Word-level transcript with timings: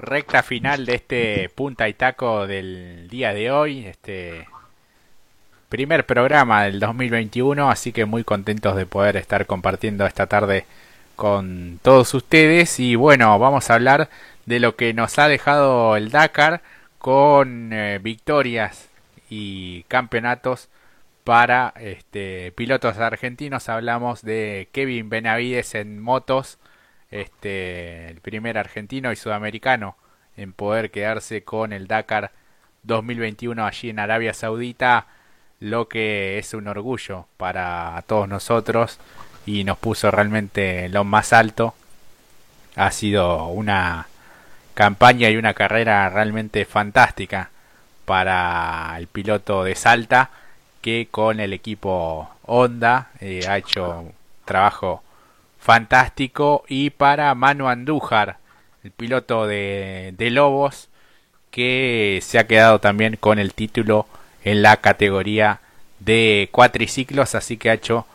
recta 0.00 0.42
final 0.42 0.86
de 0.86 0.94
este 0.94 1.48
punta 1.54 1.88
y 1.88 1.94
taco 1.94 2.46
del 2.46 3.08
día 3.08 3.32
de 3.32 3.50
hoy, 3.50 3.86
este 3.86 4.46
primer 5.68 6.04
programa 6.04 6.64
del 6.64 6.80
2021, 6.80 7.70
así 7.70 7.92
que 7.92 8.04
muy 8.04 8.24
contentos 8.24 8.76
de 8.76 8.86
poder 8.86 9.16
estar 9.16 9.46
compartiendo 9.46 10.04
esta 10.06 10.26
tarde 10.26 10.64
con 11.16 11.78
todos 11.82 12.12
ustedes 12.14 12.80
y 12.80 12.96
bueno, 12.96 13.38
vamos 13.38 13.70
a 13.70 13.74
hablar 13.74 14.08
de 14.46 14.58
lo 14.58 14.74
que 14.74 14.94
nos 14.94 15.18
ha 15.18 15.28
dejado 15.28 15.96
el 15.96 16.10
Dakar 16.10 16.62
con 16.98 17.72
eh, 17.72 17.98
victorias 18.02 18.88
y 19.28 19.84
campeonatos 19.84 20.68
para 21.24 21.72
este, 21.78 22.52
pilotos 22.52 22.98
argentinos. 22.98 23.68
Hablamos 23.68 24.22
de 24.22 24.68
Kevin 24.72 25.08
Benavides 25.08 25.74
en 25.74 26.00
motos, 26.00 26.58
este, 27.10 28.08
el 28.08 28.20
primer 28.20 28.58
argentino 28.58 29.12
y 29.12 29.16
sudamericano 29.16 29.96
en 30.36 30.52
poder 30.52 30.90
quedarse 30.90 31.42
con 31.44 31.72
el 31.72 31.86
Dakar 31.86 32.32
2021 32.82 33.64
allí 33.66 33.90
en 33.90 33.98
Arabia 33.98 34.32
Saudita, 34.32 35.06
lo 35.58 35.88
que 35.88 36.38
es 36.38 36.54
un 36.54 36.68
orgullo 36.68 37.26
para 37.36 38.02
todos 38.06 38.28
nosotros 38.28 38.98
y 39.44 39.64
nos 39.64 39.78
puso 39.78 40.10
realmente 40.10 40.88
lo 40.88 41.04
más 41.04 41.32
alto. 41.32 41.74
Ha 42.76 42.90
sido 42.90 43.46
una 43.48 44.06
campaña 44.74 45.28
y 45.28 45.36
una 45.36 45.54
carrera 45.54 46.08
realmente 46.08 46.64
fantástica 46.64 47.50
para 48.04 48.94
el 48.96 49.06
piloto 49.06 49.64
de 49.64 49.74
Salta 49.74 50.30
que 50.80 51.08
con 51.10 51.40
el 51.40 51.52
equipo 51.52 52.30
Honda 52.46 53.10
eh, 53.20 53.46
ha 53.46 53.58
hecho 53.58 54.12
trabajo 54.44 55.02
fantástico. 55.60 56.64
Y 56.68 56.90
para 56.90 57.34
Manu 57.34 57.68
Andújar 57.68 58.38
el 58.82 58.90
piloto 58.90 59.46
de, 59.46 60.14
de 60.16 60.30
Lobos 60.30 60.88
que 61.50 62.20
se 62.22 62.38
ha 62.38 62.46
quedado 62.46 62.78
también 62.78 63.16
con 63.16 63.38
el 63.38 63.54
título 63.54 64.06
en 64.44 64.62
la 64.62 64.78
categoría 64.78 65.60
de 65.98 66.48
cuatriciclos 66.50 67.34
así 67.34 67.58
que 67.58 67.70
ha 67.70 67.74
hecho 67.74 68.06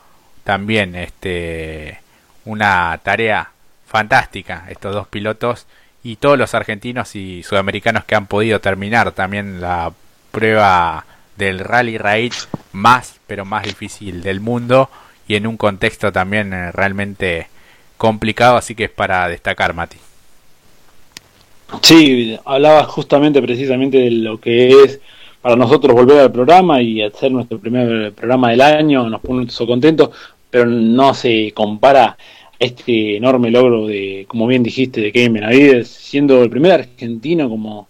también 0.43 0.95
este 0.95 1.99
una 2.45 2.99
tarea 3.03 3.51
fantástica 3.85 4.65
estos 4.69 4.93
dos 4.93 5.07
pilotos 5.07 5.67
y 6.01 6.15
todos 6.15 6.37
los 6.37 6.55
argentinos 6.55 7.15
y 7.15 7.43
sudamericanos 7.43 8.05
que 8.05 8.15
han 8.15 8.27
podido 8.27 8.59
terminar 8.59 9.11
también 9.11 9.61
la 9.61 9.91
prueba 10.31 11.05
del 11.35 11.59
Rally 11.59 11.97
Raid 11.97 12.33
más, 12.71 13.19
pero 13.27 13.45
más 13.45 13.63
difícil 13.63 14.21
del 14.21 14.39
mundo 14.39 14.89
y 15.27 15.35
en 15.35 15.47
un 15.47 15.57
contexto 15.57 16.11
también 16.11 16.53
eh, 16.53 16.71
realmente 16.71 17.47
complicado, 17.97 18.57
así 18.57 18.75
que 18.75 18.85
es 18.85 18.91
para 18.91 19.27
destacar, 19.27 19.73
Mati. 19.73 19.97
Sí, 21.81 22.37
hablaba 22.45 22.83
justamente 22.83 23.41
precisamente 23.41 23.97
de 23.97 24.11
lo 24.11 24.39
que 24.39 24.83
es 24.83 24.99
para 25.41 25.55
nosotros 25.55 25.93
volver 25.93 26.19
al 26.19 26.31
programa 26.31 26.81
y 26.81 27.01
hacer 27.01 27.31
nuestro 27.31 27.59
primer 27.59 28.13
programa 28.13 28.51
del 28.51 28.61
año, 28.61 29.09
nos 29.09 29.21
puso 29.21 29.67
contentos, 29.67 30.09
pero 30.49 30.65
no 30.65 31.13
se 31.13 31.51
compara 31.53 32.17
este 32.59 33.17
enorme 33.17 33.51
logro 33.51 33.87
de, 33.87 34.25
como 34.27 34.47
bien 34.47 34.63
dijiste, 34.63 35.01
de 35.01 35.11
Kevin 35.11 35.33
Benavides, 35.33 35.87
siendo 35.87 36.43
el 36.43 36.49
primer 36.49 36.71
argentino 36.71 37.49
como 37.49 37.87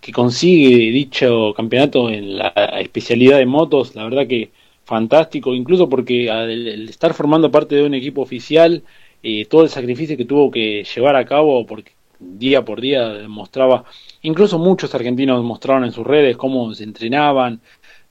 que 0.00 0.12
consigue 0.12 0.92
dicho 0.92 1.54
campeonato 1.56 2.10
en 2.10 2.38
la 2.38 2.50
especialidad 2.80 3.38
de 3.38 3.46
motos, 3.46 3.94
la 3.94 4.04
verdad 4.04 4.26
que 4.26 4.50
fantástico, 4.84 5.54
incluso 5.54 5.88
porque 5.88 6.30
al, 6.30 6.88
estar 6.88 7.14
formando 7.14 7.50
parte 7.50 7.74
de 7.76 7.84
un 7.84 7.94
equipo 7.94 8.22
oficial, 8.22 8.82
eh, 9.22 9.46
todo 9.46 9.62
el 9.64 9.70
sacrificio 9.70 10.16
que 10.16 10.24
tuvo 10.24 10.50
que 10.50 10.84
llevar 10.84 11.16
a 11.16 11.24
cabo, 11.24 11.66
porque 11.66 11.92
día 12.18 12.64
por 12.64 12.80
día 12.80 13.08
demostraba, 13.08 13.84
incluso 14.22 14.58
muchos 14.58 14.94
argentinos 14.94 15.42
mostraron 15.44 15.84
en 15.84 15.92
sus 15.92 16.06
redes 16.06 16.36
cómo 16.36 16.74
se 16.74 16.84
entrenaban, 16.84 17.60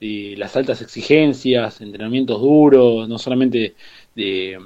y 0.00 0.36
las 0.36 0.56
altas 0.56 0.82
exigencias, 0.82 1.80
entrenamientos 1.80 2.40
duros, 2.40 3.08
no 3.08 3.18
solamente 3.18 3.74
de 4.14 4.58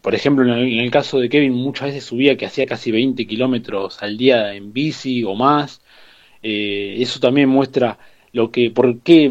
por 0.00 0.14
ejemplo, 0.14 0.44
en 0.44 0.78
el, 0.78 0.90
caso 0.90 1.18
de 1.18 1.28
Kevin, 1.28 1.52
muchas 1.54 1.88
veces 1.88 2.04
subía 2.04 2.36
que 2.36 2.46
hacía 2.46 2.66
casi 2.66 2.90
20 2.92 3.26
kilómetros 3.26 4.02
al 4.02 4.16
día 4.16 4.54
en 4.54 4.72
bici 4.72 5.24
o 5.24 5.34
más. 5.34 5.80
Eh, 6.42 6.96
eso 6.98 7.20
también 7.20 7.48
muestra 7.48 7.98
lo 8.32 8.50
que, 8.50 8.70
por 8.70 9.00
qué 9.00 9.30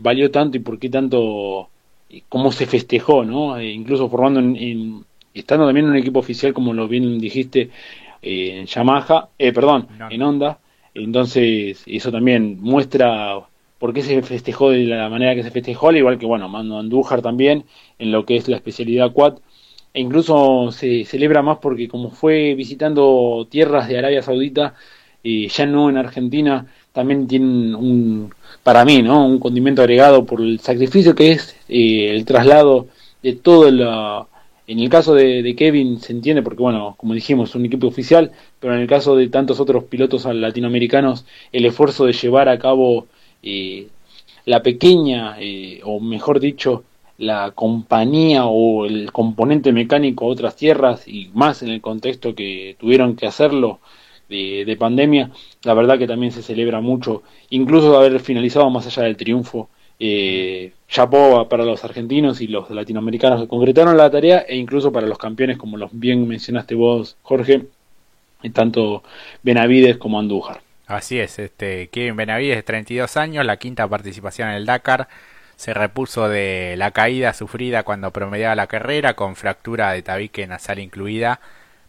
valió 0.00 0.30
tanto 0.30 0.56
y 0.56 0.60
por 0.60 0.78
qué 0.78 0.90
tanto, 0.90 1.68
eh, 2.10 2.22
cómo 2.28 2.52
se 2.52 2.66
festejó, 2.66 3.24
¿no? 3.24 3.58
Eh, 3.58 3.72
incluso 3.72 4.08
formando 4.08 4.40
en, 4.40 5.04
estando 5.32 5.66
también 5.66 5.86
en 5.86 5.92
un 5.92 5.98
equipo 5.98 6.20
oficial, 6.20 6.52
como 6.52 6.72
lo 6.72 6.86
bien 6.88 7.18
dijiste, 7.18 7.70
en 8.22 8.66
Yamaha, 8.66 9.28
perdón, 9.36 9.88
en 10.10 10.22
Honda. 10.22 10.58
Entonces, 10.94 11.82
eso 11.86 12.12
también 12.12 12.58
muestra 12.60 13.40
por 13.78 13.92
qué 13.92 14.02
se 14.02 14.22
festejó 14.22 14.70
de 14.70 14.84
la 14.84 15.08
manera 15.10 15.34
que 15.34 15.42
se 15.42 15.50
festejó, 15.50 15.88
al 15.88 15.96
igual 15.96 16.18
que, 16.18 16.26
bueno, 16.26 16.48
Mando 16.48 16.78
Andújar 16.78 17.20
también, 17.20 17.64
en 17.98 18.12
lo 18.12 18.24
que 18.24 18.36
es 18.36 18.48
la 18.48 18.56
especialidad 18.56 19.12
quad. 19.12 19.38
E 19.92 20.00
incluso 20.00 20.70
se 20.72 21.04
celebra 21.04 21.42
más 21.42 21.58
porque 21.58 21.88
como 21.88 22.10
fue 22.10 22.54
visitando 22.54 23.46
tierras 23.50 23.88
de 23.88 23.98
Arabia 23.98 24.22
Saudita, 24.22 24.74
ya 25.22 25.66
no 25.66 25.88
en 25.90 25.96
Argentina, 25.96 26.66
también 26.94 27.26
tiene 27.26 27.74
un, 27.74 28.32
para 28.62 28.84
mí, 28.84 29.02
¿no? 29.02 29.26
Un 29.26 29.40
condimento 29.40 29.82
agregado 29.82 30.24
por 30.24 30.40
el 30.40 30.60
sacrificio 30.60 31.14
que 31.14 31.32
es 31.32 31.56
eh, 31.68 32.10
el 32.14 32.24
traslado 32.24 32.86
de 33.22 33.34
todo 33.34 33.70
la... 33.70 34.26
En 34.66 34.78
el 34.78 34.88
caso 34.88 35.14
de, 35.14 35.42
de, 35.42 35.56
Kevin 35.56 36.00
se 36.00 36.12
entiende 36.12 36.42
porque, 36.42 36.62
bueno, 36.62 36.94
como 36.96 37.12
dijimos, 37.12 37.50
es 37.50 37.54
un 37.56 37.66
equipo 37.66 37.86
oficial, 37.88 38.30
pero 38.60 38.74
en 38.74 38.80
el 38.80 38.86
caso 38.86 39.14
de 39.16 39.28
tantos 39.28 39.60
otros 39.60 39.84
pilotos 39.84 40.24
latinoamericanos, 40.24 41.26
el 41.52 41.66
esfuerzo 41.66 42.06
de 42.06 42.14
llevar 42.14 42.48
a 42.48 42.58
cabo 42.58 43.06
eh, 43.42 43.88
la 44.46 44.62
pequeña, 44.62 45.36
eh, 45.40 45.80
o 45.84 46.00
mejor 46.00 46.40
dicho, 46.40 46.84
la 47.18 47.50
compañía 47.50 48.46
o 48.46 48.86
el 48.86 49.12
componente 49.12 49.72
mecánico 49.72 50.24
a 50.24 50.28
otras 50.28 50.56
tierras 50.56 51.06
y 51.06 51.30
más 51.34 51.62
en 51.62 51.70
el 51.70 51.80
contexto 51.80 52.34
que 52.34 52.76
tuvieron 52.78 53.16
que 53.16 53.26
hacerlo 53.26 53.80
de, 54.28 54.76
pandemia, 54.78 55.30
la 55.62 55.74
verdad 55.74 55.98
que 55.98 56.06
también 56.06 56.32
se 56.32 56.42
celebra 56.42 56.80
mucho, 56.80 57.22
incluso 57.50 57.92
de 57.92 57.96
haber 58.06 58.20
finalizado 58.20 58.68
más 58.70 58.86
allá 58.86 59.04
del 59.04 59.16
triunfo. 59.16 59.68
Eh, 60.00 60.72
para 61.48 61.64
los 61.64 61.84
argentinos 61.84 62.40
y 62.40 62.48
los 62.48 62.68
latinoamericanos 62.68 63.40
que 63.40 63.48
concretaron 63.48 63.96
la 63.96 64.10
tarea 64.10 64.40
e 64.40 64.56
incluso 64.56 64.90
para 64.90 65.06
los 65.06 65.18
campeones 65.18 65.56
como 65.56 65.76
los 65.76 65.90
bien 65.92 66.26
mencionaste 66.26 66.74
vos 66.74 67.16
Jorge 67.22 67.66
tanto 68.52 69.04
Benavides 69.44 69.96
como 69.98 70.18
Andújar 70.18 70.60
Así 70.86 71.18
es, 71.18 71.38
este 71.38 71.88
Kevin 71.88 72.16
Benavides 72.16 72.56
de 72.56 72.62
32 72.62 73.16
años, 73.16 73.46
la 73.46 73.56
quinta 73.56 73.88
participación 73.88 74.48
en 74.50 74.56
el 74.56 74.66
Dakar, 74.66 75.08
se 75.56 75.72
repuso 75.72 76.28
de 76.28 76.74
la 76.76 76.90
caída 76.90 77.32
sufrida 77.32 77.84
cuando 77.84 78.10
promediaba 78.10 78.54
la 78.54 78.66
carrera 78.66 79.14
con 79.14 79.34
fractura 79.34 79.92
de 79.92 80.02
tabique 80.02 80.46
nasal 80.46 80.78
incluida, 80.78 81.40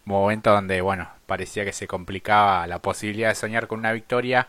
momento 0.05 0.51
donde 0.51 0.79
bueno, 0.81 1.09
parecía 1.25 1.65
que 1.65 1.73
se 1.73 1.87
complicaba 1.87 2.67
la 2.67 2.79
posibilidad 2.81 3.29
de 3.29 3.35
soñar 3.35 3.67
con 3.67 3.79
una 3.79 3.91
victoria, 3.91 4.47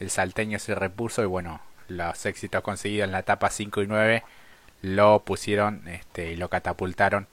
el 0.00 0.10
salteño 0.10 0.58
se 0.58 0.74
repuso 0.74 1.22
y 1.22 1.26
bueno, 1.26 1.60
los 1.88 2.26
éxitos 2.26 2.62
conseguidos 2.62 3.06
en 3.06 3.12
la 3.12 3.20
etapa 3.20 3.50
5 3.50 3.82
y 3.82 3.86
9 3.86 4.22
lo 4.82 5.24
pusieron 5.24 5.86
este, 5.88 6.32
y 6.32 6.36
lo 6.36 6.48
catapultaron 6.48 7.28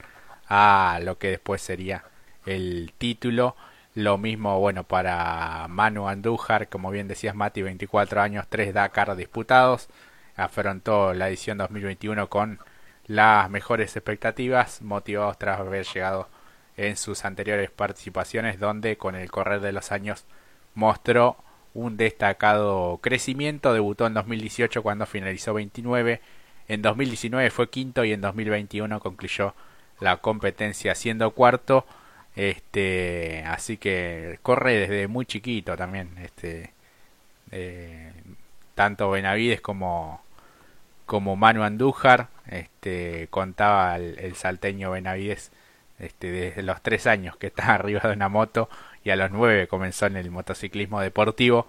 a 0.48 1.00
lo 1.02 1.18
que 1.18 1.30
después 1.30 1.62
sería 1.62 2.04
el 2.46 2.92
título 2.98 3.56
lo 3.94 4.18
mismo, 4.18 4.58
bueno, 4.58 4.82
para 4.84 5.66
Manu 5.68 6.08
Andújar, 6.08 6.68
como 6.68 6.90
bien 6.90 7.06
decías 7.06 7.36
Mati, 7.36 7.62
24 7.62 8.20
años, 8.22 8.46
3 8.48 8.74
Dakar 8.74 9.14
disputados. 9.14 9.88
Afrontó 10.36 11.14
la 11.14 11.28
edición 11.28 11.58
2021 11.58 12.28
con 12.28 12.58
las 13.06 13.48
mejores 13.50 13.96
expectativas, 13.96 14.82
motivados 14.82 15.38
tras 15.38 15.60
haber 15.60 15.86
llegado 15.86 16.28
en 16.76 16.96
sus 16.96 17.24
anteriores 17.24 17.70
participaciones, 17.70 18.58
donde 18.58 18.96
con 18.96 19.14
el 19.14 19.30
correr 19.30 19.60
de 19.60 19.72
los 19.72 19.92
años 19.92 20.24
mostró 20.74 21.36
un 21.74 21.96
destacado 21.96 22.98
crecimiento. 23.02 23.72
Debutó 23.72 24.06
en 24.06 24.14
2018 24.14 24.82
cuando 24.82 25.06
finalizó 25.06 25.54
29. 25.54 26.20
En 26.68 26.82
2019 26.82 27.50
fue 27.50 27.70
quinto 27.70 28.04
y 28.04 28.12
en 28.12 28.20
2021 28.20 29.00
concluyó 29.00 29.54
la 30.00 30.16
competencia 30.18 30.94
siendo 30.94 31.30
cuarto 31.32 31.86
este, 32.36 33.44
así 33.46 33.76
que 33.76 34.38
corre 34.42 34.74
desde 34.74 35.08
muy 35.08 35.26
chiquito 35.26 35.76
también. 35.76 36.16
Este, 36.18 36.72
eh, 37.52 38.12
tanto 38.74 39.10
Benavides 39.10 39.60
como, 39.60 40.22
como 41.06 41.36
Manu 41.36 41.62
Andújar, 41.62 42.28
este, 42.46 43.28
contaba 43.30 43.96
el, 43.96 44.34
salteño 44.36 44.90
Benavides 44.92 45.52
este, 45.98 46.30
desde 46.30 46.62
los 46.62 46.80
tres 46.82 47.06
años 47.06 47.36
que 47.36 47.48
está 47.48 47.66
arriba 47.74 48.00
de 48.04 48.12
una 48.12 48.28
moto 48.28 48.68
y 49.04 49.10
a 49.10 49.16
los 49.16 49.30
nueve 49.30 49.66
comenzó 49.68 50.06
en 50.06 50.16
el 50.16 50.30
motociclismo 50.30 51.00
deportivo. 51.00 51.66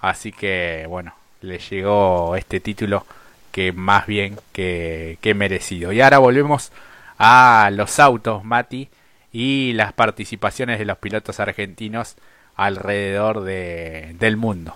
Así 0.00 0.32
que 0.32 0.86
bueno, 0.88 1.14
le 1.40 1.58
llegó 1.58 2.36
este 2.36 2.60
título 2.60 3.06
que 3.52 3.72
más 3.72 4.06
bien 4.06 4.38
que, 4.52 5.18
que 5.20 5.34
merecido. 5.34 5.92
Y 5.92 6.00
ahora 6.00 6.18
volvemos 6.18 6.72
a 7.18 7.70
los 7.72 7.98
autos, 8.00 8.44
Mati 8.44 8.88
y 9.32 9.72
las 9.74 9.92
participaciones 9.92 10.78
de 10.78 10.84
los 10.84 10.98
pilotos 10.98 11.40
argentinos 11.40 12.16
alrededor 12.56 13.42
de, 13.42 14.14
del 14.18 14.36
mundo. 14.36 14.74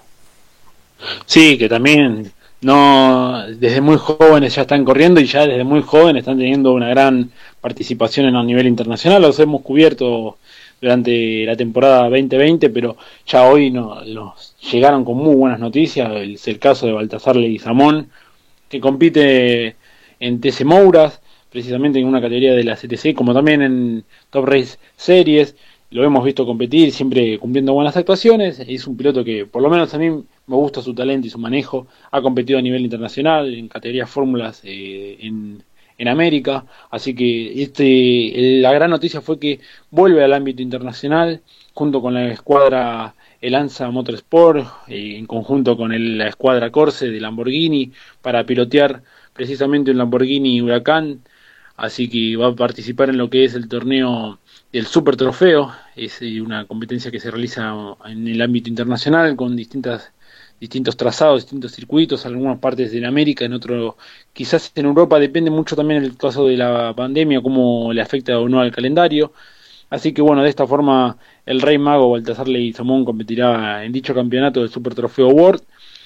Sí, 1.26 1.58
que 1.58 1.68
también 1.68 2.32
no 2.60 3.44
desde 3.48 3.80
muy 3.80 3.96
jóvenes 3.98 4.56
ya 4.56 4.62
están 4.62 4.84
corriendo 4.84 5.20
y 5.20 5.26
ya 5.26 5.46
desde 5.46 5.62
muy 5.62 5.82
jóvenes 5.82 6.22
están 6.22 6.38
teniendo 6.38 6.72
una 6.72 6.88
gran 6.88 7.30
participación 7.60 8.26
en 8.26 8.36
el 8.36 8.46
nivel 8.46 8.66
internacional. 8.66 9.22
Los 9.22 9.38
hemos 9.40 9.62
cubierto 9.62 10.38
durante 10.80 11.44
la 11.44 11.56
temporada 11.56 12.04
2020, 12.04 12.70
pero 12.70 12.96
ya 13.26 13.44
hoy 13.44 13.70
nos 13.70 14.54
llegaron 14.70 15.04
con 15.04 15.16
muy 15.16 15.34
buenas 15.34 15.60
noticias. 15.60 16.10
Es 16.16 16.48
el 16.48 16.58
caso 16.58 16.86
de 16.86 16.92
Baltasar 16.92 17.36
Leguizamón, 17.36 18.10
que 18.68 18.80
compite 18.80 19.76
en 20.20 20.40
TC 20.40 20.64
Mouras, 20.64 21.20
precisamente 21.50 21.98
en 21.98 22.06
una 22.06 22.20
categoría 22.20 22.54
de 22.54 22.64
la 22.64 22.76
CTC, 22.76 23.14
como 23.14 23.34
también 23.34 23.62
en 23.62 24.04
Top 24.30 24.46
Race 24.46 24.78
Series. 24.96 25.56
Lo 25.90 26.04
hemos 26.04 26.22
visto 26.22 26.44
competir, 26.44 26.92
siempre 26.92 27.38
cumpliendo 27.38 27.72
buenas 27.72 27.96
actuaciones. 27.96 28.60
Es 28.60 28.86
un 28.86 28.96
piloto 28.96 29.24
que, 29.24 29.46
por 29.46 29.62
lo 29.62 29.70
menos 29.70 29.94
a 29.94 29.98
mí, 29.98 30.10
me 30.10 30.56
gusta 30.56 30.82
su 30.82 30.94
talento 30.94 31.26
y 31.26 31.30
su 31.30 31.38
manejo. 31.38 31.86
Ha 32.10 32.20
competido 32.20 32.58
a 32.58 32.62
nivel 32.62 32.82
internacional 32.82 33.54
en 33.54 33.68
categorías 33.68 34.10
fórmulas 34.10 34.60
eh, 34.64 35.16
en, 35.20 35.62
en 35.98 36.08
América. 36.08 36.64
Así 36.90 37.14
que 37.14 37.62
este, 37.62 38.60
la 38.60 38.72
gran 38.72 38.90
noticia 38.90 39.20
fue 39.20 39.38
que 39.38 39.60
vuelve 39.90 40.24
al 40.24 40.32
ámbito 40.32 40.62
internacional 40.62 41.42
junto 41.74 42.00
con 42.00 42.14
la 42.14 42.28
escuadra 42.28 43.14
el 43.40 43.54
ANSA 43.54 43.90
Motorsport, 43.90 44.66
eh, 44.88 45.16
en 45.16 45.26
conjunto 45.26 45.76
con 45.76 45.92
la 46.18 46.28
escuadra 46.28 46.70
Corse 46.70 47.08
de 47.08 47.20
Lamborghini, 47.20 47.92
para 48.22 48.44
pilotear 48.44 49.02
precisamente 49.32 49.90
un 49.90 49.98
Lamborghini 49.98 50.60
Huracán. 50.60 51.20
Así 51.76 52.08
que 52.08 52.36
va 52.36 52.48
a 52.48 52.56
participar 52.56 53.10
en 53.10 53.18
lo 53.18 53.30
que 53.30 53.44
es 53.44 53.54
el 53.54 53.68
torneo 53.68 54.40
del 54.72 54.86
Super 54.86 55.16
Trofeo. 55.16 55.72
Es 55.94 56.20
eh, 56.22 56.40
una 56.40 56.66
competencia 56.66 57.10
que 57.10 57.20
se 57.20 57.30
realiza 57.30 57.72
en 58.06 58.26
el 58.26 58.42
ámbito 58.42 58.68
internacional 58.68 59.36
con 59.36 59.54
distintas 59.56 60.12
distintos 60.60 60.96
trazados, 60.96 61.42
distintos 61.42 61.72
circuitos, 61.72 62.26
algunas 62.26 62.58
partes 62.58 62.90
de 62.92 63.06
América, 63.06 63.44
en 63.44 63.52
otro, 63.52 63.96
quizás 64.32 64.72
en 64.74 64.86
Europa, 64.86 65.18
depende 65.18 65.50
mucho 65.50 65.76
también 65.76 66.02
el 66.02 66.16
caso 66.16 66.46
de 66.46 66.56
la 66.56 66.94
pandemia, 66.94 67.40
cómo 67.40 67.92
le 67.92 68.02
afecta 68.02 68.38
o 68.38 68.48
no 68.48 68.60
al 68.60 68.72
calendario. 68.72 69.32
Así 69.90 70.12
que 70.12 70.20
bueno, 70.20 70.42
de 70.42 70.50
esta 70.50 70.66
forma 70.66 71.16
el 71.46 71.60
Rey 71.62 71.78
Mago 71.78 72.10
Baltasar 72.10 72.46
Samón 72.74 73.04
competirá 73.04 73.84
en 73.84 73.92
dicho 73.92 74.14
campeonato 74.14 74.60
del 74.60 74.68
Super 74.68 74.94
Trofeo 74.94 75.28
World 75.28 75.62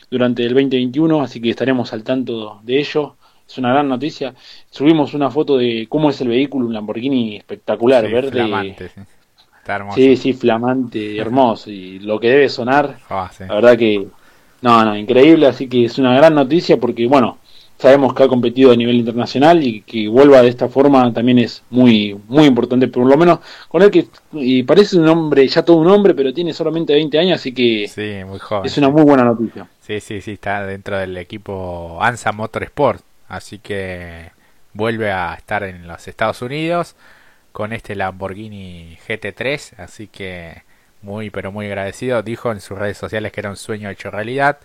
durante 0.09 0.45
el 0.45 0.55
2021, 0.55 1.23
así 1.23 1.41
que 1.41 1.51
estaremos 1.51 1.93
al 1.93 2.05
tanto 2.05 2.61
de 2.63 2.79
ello. 2.79 3.17
Es 3.49 3.59
una 3.59 3.71
gran 3.71 3.89
noticia. 3.89 4.35
Subimos 4.71 5.15
una 5.15 5.31
foto 5.31 5.59
de 5.59 5.87
cómo 5.89 6.11
es 6.11 6.21
el 6.21 6.29
vehículo, 6.29 6.67
un 6.67 6.73
Lamborghini 6.73 7.37
espectacular, 7.37 8.09
verde. 8.09 8.31
Flamante, 8.31 8.89
sí. 8.89 9.01
Está 9.59 9.77
hermoso. 9.77 9.97
Sí, 9.97 10.17
sí, 10.17 10.33
flamante, 10.33 11.19
hermoso. 11.19 11.71
Y 11.71 11.99
lo 11.99 12.21
que 12.21 12.29
debe 12.29 12.49
sonar, 12.49 12.99
ah, 13.11 13.31
la 13.41 13.55
verdad 13.55 13.77
que 13.77 14.07
no, 14.63 14.85
no, 14.85 14.97
increíble, 14.97 15.47
así 15.47 15.69
que 15.69 15.85
es 15.85 15.99
una 15.99 16.15
gran 16.15 16.35
noticia 16.35 16.79
porque, 16.79 17.07
bueno, 17.07 17.39
sabemos 17.83 18.15
que 18.15 18.23
ha 18.23 18.29
competido 18.29 18.71
a 18.71 18.77
nivel 18.77 18.95
internacional 18.95 19.63
y 19.63 19.83
que 19.83 20.07
vuelva 20.07 20.41
de 20.41 20.49
esta 20.49 20.69
forma 20.69 21.13
también 21.13 21.41
es 21.41 21.65
muy 21.69 22.17
muy 22.29 22.45
importante, 22.45 22.87
por 22.87 23.05
lo 23.05 23.17
menos 23.17 23.41
con 23.69 23.83
él 23.83 23.91
que 23.91 24.07
y 24.33 24.63
parece 24.63 24.97
un 24.97 25.09
hombre, 25.09 25.47
ya 25.49 25.65
todo 25.65 25.79
un 25.79 25.89
hombre, 25.89 26.15
pero 26.15 26.33
tiene 26.33 26.53
solamente 26.53 26.95
20 26.95 27.19
años, 27.19 27.41
así 27.41 27.53
que 27.53 27.89
sí, 27.89 28.25
muy 28.25 28.39
joven, 28.39 28.67
es 28.67 28.79
una 28.79 28.89
muy 28.89 29.03
buena 29.03 29.25
noticia. 29.25 29.67
Sí, 29.81 29.99
sí, 30.01 30.21
sí, 30.21 30.33
está 30.33 30.65
dentro 30.65 30.97
del 30.97 31.17
equipo 31.17 31.99
ANSA 32.01 32.31
Motorsport, 32.31 33.03
así 33.29 33.59
que 33.59 34.31
vuelve 34.75 35.11
a 35.11 35.35
estar 35.35 35.65
en 35.65 35.89
los 35.89 36.07
Estados 36.07 36.41
Unidos 36.41 36.95
con 37.51 37.73
este 37.73 37.97
Lamborghini 37.97 38.97
GT3, 39.09 39.79
así 39.79 40.07
que 40.07 40.63
muy 41.03 41.31
pero 41.31 41.53
muy 41.53 41.67
agradecido. 41.67 42.23
Dijo 42.23 42.53
en 42.53 42.61
sus 42.61 42.79
redes 42.79 42.99
sociales 42.99 43.33
que 43.33 43.41
era 43.41 43.51
un 43.51 43.57
sueño 43.57 43.91
hecho 43.91 44.11
realidad 44.11 44.59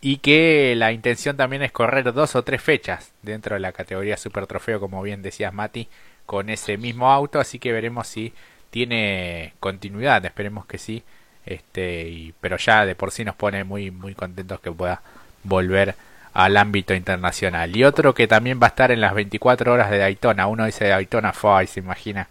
y 0.00 0.18
que 0.18 0.74
la 0.76 0.92
intención 0.92 1.36
también 1.36 1.62
es 1.62 1.72
correr 1.72 2.12
dos 2.12 2.36
o 2.36 2.42
tres 2.44 2.62
fechas 2.62 3.12
dentro 3.22 3.54
de 3.54 3.60
la 3.60 3.72
categoría 3.72 4.16
Super 4.18 4.46
Trofeo, 4.46 4.78
como 4.78 5.02
bien 5.02 5.22
decías 5.22 5.54
Mati, 5.54 5.88
con 6.26 6.50
ese 6.50 6.76
mismo 6.76 7.10
auto, 7.10 7.40
así 7.40 7.58
que 7.58 7.72
veremos 7.72 8.06
si 8.06 8.34
tiene 8.70 9.54
continuidad, 9.60 10.24
esperemos 10.24 10.66
que 10.66 10.78
sí. 10.78 11.02
Este, 11.46 12.08
y, 12.08 12.34
pero 12.40 12.56
ya 12.58 12.86
de 12.86 12.94
por 12.94 13.10
sí 13.12 13.24
nos 13.24 13.34
pone 13.34 13.64
muy 13.64 13.90
muy 13.90 14.14
contentos 14.14 14.60
que 14.60 14.72
pueda 14.72 15.02
volver 15.42 15.94
al 16.34 16.56
ámbito 16.56 16.94
internacional. 16.94 17.74
Y 17.76 17.84
otro 17.84 18.14
que 18.14 18.26
también 18.28 18.60
va 18.62 18.66
a 18.66 18.70
estar 18.70 18.90
en 18.90 19.00
las 19.00 19.14
24 19.14 19.72
horas 19.72 19.90
de 19.90 19.98
Daytona. 19.98 20.46
Uno 20.48 20.66
dice 20.66 20.88
Daytona 20.88 21.32
fue 21.32 21.66
se 21.66 21.80
imagina 21.80 22.28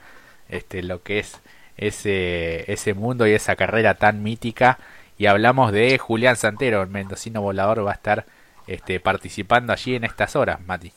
este, 0.49 0.83
lo 0.83 1.01
que 1.01 1.19
es 1.19 1.39
ese, 1.77 2.71
ese 2.71 2.93
mundo 2.93 3.27
y 3.27 3.31
esa 3.31 3.55
carrera 3.55 3.95
tan 3.95 4.23
mítica. 4.23 4.79
Y 5.17 5.27
hablamos 5.27 5.71
de 5.71 5.97
Julián 5.97 6.35
Santero, 6.35 6.81
el 6.81 6.89
mendocino 6.89 7.41
volador, 7.41 7.85
va 7.85 7.91
a 7.91 7.95
estar 7.95 8.25
este, 8.67 8.99
participando 8.99 9.73
allí 9.73 9.95
en 9.95 10.03
estas 10.03 10.35
horas, 10.35 10.59
Mati. 10.65 10.91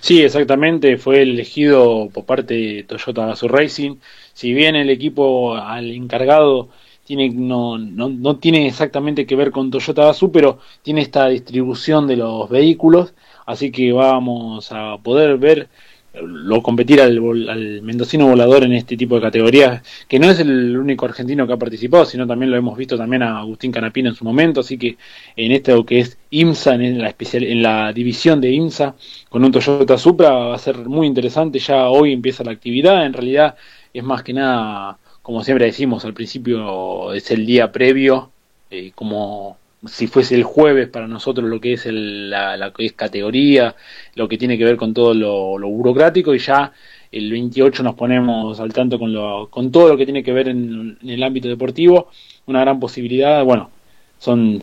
Sí, 0.00 0.22
exactamente, 0.22 0.96
fue 0.96 1.22
elegido 1.22 2.08
por 2.12 2.24
parte 2.24 2.54
de 2.54 2.84
Toyota 2.84 3.26
Gazoo 3.26 3.48
Racing. 3.48 3.96
Si 4.32 4.54
bien 4.54 4.76
el 4.76 4.90
equipo 4.90 5.56
al 5.56 5.90
encargado 5.92 6.68
tiene, 7.04 7.30
no, 7.30 7.78
no, 7.78 8.08
no 8.08 8.36
tiene 8.38 8.66
exactamente 8.66 9.26
que 9.26 9.36
ver 9.36 9.50
con 9.50 9.70
Toyota 9.70 10.06
Gazoo, 10.06 10.32
pero 10.32 10.58
tiene 10.82 11.02
esta 11.02 11.28
distribución 11.28 12.06
de 12.06 12.16
los 12.16 12.48
vehículos, 12.48 13.14
así 13.46 13.70
que 13.70 13.92
vamos 13.92 14.72
a 14.72 14.96
poder 15.02 15.36
ver 15.38 15.68
lo 16.14 16.62
competir 16.62 17.00
al, 17.00 17.18
al, 17.48 17.82
mendocino 17.82 18.26
volador 18.26 18.64
en 18.64 18.72
este 18.72 18.96
tipo 18.96 19.16
de 19.16 19.20
categorías, 19.20 19.82
que 20.08 20.18
no 20.18 20.30
es 20.30 20.40
el 20.40 20.76
único 20.76 21.06
argentino 21.06 21.46
que 21.46 21.52
ha 21.52 21.58
participado, 21.58 22.04
sino 22.04 22.26
también 22.26 22.50
lo 22.50 22.56
hemos 22.56 22.76
visto 22.76 22.96
también 22.96 23.22
a 23.22 23.38
Agustín 23.38 23.72
Canapino 23.72 24.08
en 24.08 24.14
su 24.14 24.24
momento, 24.24 24.60
así 24.60 24.78
que 24.78 24.96
en 25.36 25.52
esto 25.52 25.84
que 25.84 26.00
es 26.00 26.18
IMSA, 26.30 26.74
en 26.74 26.98
la, 26.98 27.08
especial, 27.08 27.44
en 27.44 27.62
la 27.62 27.92
división 27.92 28.40
de 28.40 28.50
IMSA, 28.50 28.94
con 29.28 29.44
un 29.44 29.52
Toyota 29.52 29.98
Supra, 29.98 30.30
va 30.30 30.54
a 30.54 30.58
ser 30.58 30.76
muy 30.88 31.06
interesante, 31.06 31.58
ya 31.58 31.88
hoy 31.88 32.12
empieza 32.12 32.44
la 32.44 32.52
actividad, 32.52 33.04
en 33.04 33.12
realidad 33.12 33.56
es 33.92 34.02
más 34.02 34.22
que 34.22 34.32
nada, 34.32 34.98
como 35.22 35.44
siempre 35.44 35.66
decimos, 35.66 36.04
al 36.04 36.14
principio 36.14 37.12
es 37.12 37.30
el 37.30 37.44
día 37.46 37.70
previo, 37.70 38.30
eh, 38.70 38.92
como 38.94 39.56
si 39.86 40.06
fuese 40.08 40.34
el 40.34 40.42
jueves 40.42 40.88
para 40.88 41.06
nosotros 41.06 41.48
lo 41.48 41.60
que 41.60 41.74
es 41.74 41.86
la, 41.86 42.56
la 42.56 42.72
que 42.72 42.86
es 42.86 42.92
categoría, 42.92 43.76
lo 44.14 44.28
que 44.28 44.38
tiene 44.38 44.58
que 44.58 44.64
ver 44.64 44.76
con 44.76 44.92
todo 44.92 45.14
lo, 45.14 45.68
burocrático 45.68 46.34
y 46.34 46.38
ya 46.38 46.72
el 47.12 47.30
28 47.30 47.82
nos 47.82 47.94
ponemos 47.94 48.58
al 48.60 48.72
tanto 48.72 48.98
con, 48.98 49.12
lo, 49.12 49.48
con 49.50 49.70
todo 49.70 49.88
lo 49.88 49.96
que 49.96 50.04
tiene 50.04 50.24
que 50.24 50.32
ver 50.32 50.48
en, 50.48 50.98
el 51.06 51.22
ámbito 51.22 51.48
deportivo, 51.48 52.08
una 52.46 52.60
gran 52.60 52.80
posibilidad, 52.80 53.44
bueno, 53.44 53.70
son 54.18 54.62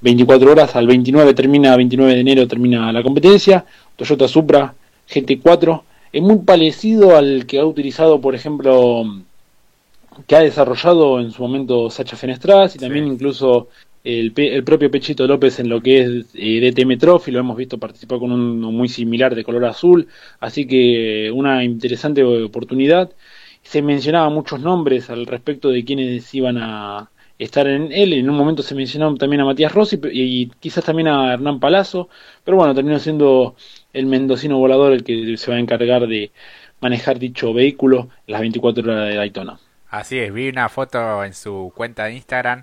24 0.00 0.50
horas, 0.50 0.76
al 0.76 0.86
29 0.86 1.32
termina, 1.34 1.76
29 1.76 2.14
de 2.14 2.20
enero 2.20 2.48
termina 2.48 2.92
la 2.92 3.02
competencia, 3.02 3.64
Toyota 3.94 4.26
Supra 4.28 4.74
GT4, 5.08 5.82
es 6.12 6.22
muy 6.22 6.38
parecido 6.38 7.16
al 7.16 7.46
que 7.46 7.60
ha 7.60 7.64
utilizado, 7.64 8.20
por 8.20 8.34
ejemplo, 8.34 9.04
que 10.26 10.36
ha 10.36 10.40
desarrollado 10.40 11.20
en 11.20 11.30
su 11.30 11.42
momento 11.42 11.88
Sacha 11.90 12.16
Fenestras 12.16 12.74
y 12.74 12.78
también 12.78 13.06
incluso 13.06 13.68
el, 14.06 14.62
propio 14.64 14.90
Pechito 14.90 15.26
López 15.26 15.58
en 15.58 15.68
lo 15.68 15.80
que 15.82 16.00
es 16.00 16.26
eh, 16.34 16.60
DTM 16.60 16.96
Trophy, 16.96 17.32
lo 17.32 17.40
hemos 17.40 17.56
visto 17.56 17.78
participar 17.78 18.20
con 18.20 18.30
uno 18.30 18.70
muy 18.70 18.88
similar 18.88 19.34
de 19.34 19.42
color 19.42 19.64
azul, 19.64 20.06
así 20.38 20.66
que 20.66 21.30
una 21.34 21.64
interesante 21.64 22.22
oportunidad. 22.22 23.10
Se 23.62 23.82
mencionaba 23.82 24.30
muchos 24.30 24.60
nombres 24.60 25.10
al 25.10 25.26
respecto 25.26 25.70
de 25.70 25.84
quienes 25.84 26.32
iban 26.34 26.56
a 26.58 27.10
estar 27.36 27.66
en 27.66 27.90
él, 27.90 28.12
en 28.12 28.30
un 28.30 28.36
momento 28.36 28.62
se 28.62 28.76
mencionó 28.76 29.12
también 29.16 29.40
a 29.40 29.44
Matías 29.44 29.72
Rossi 29.72 29.98
y, 30.12 30.46
quizás 30.60 30.84
también 30.84 31.08
a 31.08 31.32
Hernán 31.34 31.58
Palazzo, 31.58 32.08
pero 32.44 32.56
bueno, 32.56 32.74
terminó 32.76 33.00
siendo 33.00 33.56
el 33.92 34.06
mendocino 34.06 34.56
volador 34.58 34.92
el 34.92 35.02
que 35.02 35.36
se 35.36 35.50
va 35.50 35.56
a 35.56 35.60
encargar 35.60 36.06
de 36.06 36.30
manejar 36.80 37.18
dicho 37.18 37.52
vehículo 37.52 38.08
las 38.28 38.40
24 38.40 38.84
horas 38.84 39.08
de 39.08 39.16
Daytona. 39.16 39.58
Así 39.90 40.18
es, 40.18 40.32
vi 40.32 40.48
una 40.48 40.68
foto 40.68 41.24
en 41.24 41.34
su 41.34 41.72
cuenta 41.74 42.04
de 42.04 42.14
Instagram 42.14 42.62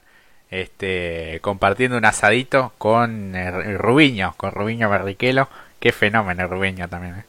este, 0.53 1.39
compartiendo 1.41 1.97
un 1.97 2.05
asadito 2.05 2.73
con 2.77 3.33
Rubiño, 3.77 4.35
con 4.37 4.51
Rubiño 4.51 4.87
Barriquelo. 4.87 5.47
Qué 5.79 5.91
fenómeno 5.91 6.47
Rubiño 6.47 6.87
también. 6.87 7.15
¿eh? 7.15 7.23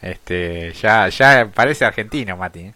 Este, 0.00 0.72
ya, 0.74 1.08
ya 1.08 1.50
parece 1.52 1.84
argentino, 1.84 2.36
Mati. 2.36 2.60
¿eh? 2.60 2.72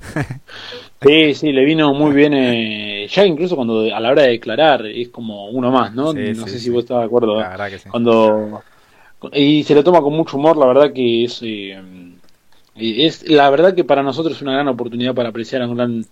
sí, 1.02 1.34
sí, 1.34 1.52
le 1.52 1.64
vino 1.64 1.94
muy 1.94 2.12
bien. 2.12 2.34
Eh, 2.34 3.06
ya 3.08 3.24
incluso 3.24 3.54
cuando 3.54 3.94
a 3.94 4.00
la 4.00 4.10
hora 4.10 4.22
de 4.22 4.30
declarar 4.30 4.84
es 4.86 5.10
como 5.10 5.46
uno 5.46 5.70
más, 5.70 5.94
¿no? 5.94 6.12
no 6.12 6.46
sé 6.48 6.58
si 6.58 6.70
vos 6.70 6.82
estás 6.82 6.98
de 6.98 7.04
acuerdo. 7.04 7.40
Cuando 7.90 8.62
y 9.32 9.62
se 9.62 9.74
lo 9.74 9.84
toma 9.84 10.02
con 10.02 10.12
mucho 10.14 10.36
humor, 10.36 10.56
la 10.56 10.66
verdad 10.66 10.92
que 10.92 11.24
es 11.24 11.40
es 12.76 13.28
la 13.28 13.48
verdad 13.50 13.74
que 13.74 13.84
para 13.84 14.02
nosotros 14.02 14.36
es 14.36 14.42
una 14.42 14.52
gran 14.52 14.68
oportunidad 14.68 15.14
para 15.14 15.28
apreciar 15.28 15.62
a 15.62 15.68
un 15.68 15.76
gran 15.76 16.04